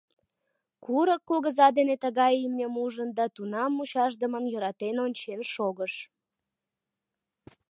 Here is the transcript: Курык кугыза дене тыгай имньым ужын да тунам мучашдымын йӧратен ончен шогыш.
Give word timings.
Курык 0.83 1.21
кугыза 1.29 1.67
дене 1.77 1.95
тыгай 2.03 2.33
имньым 2.45 2.73
ужын 2.83 3.09
да 3.17 3.25
тунам 3.35 3.71
мучашдымын 3.77 4.45
йӧратен 4.51 4.95
ончен 5.05 5.41
шогыш. 5.53 5.93